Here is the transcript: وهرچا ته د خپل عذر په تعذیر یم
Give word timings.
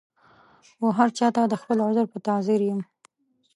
وهرچا 0.83 1.27
ته 1.35 1.41
د 1.47 1.53
خپل 1.61 1.77
عذر 1.87 2.05
په 2.13 2.17
تعذیر 2.27 2.61
یم 2.69 2.79